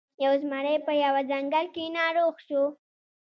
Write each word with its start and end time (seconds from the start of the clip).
یو 0.23 0.33
زمری 0.41 0.77
په 0.85 0.91
یوه 1.03 1.21
ځنګل 1.31 1.65
کې 1.75 1.93
ناروغ 1.97 2.35
شو. 2.47 2.63